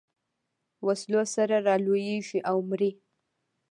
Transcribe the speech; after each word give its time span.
وسلو 0.85 1.21
سره 1.35 1.55
رالویېږي 1.67 2.39
او 2.49 2.57
مري. 2.69 2.91